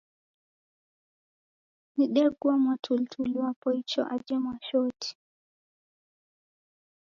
Nidegua 1.95 2.53
mwatulituli 2.63 3.33
wapo 3.41 3.67
icho 3.81 4.01
aje 4.13 4.35
Mwashoti. 4.43 5.11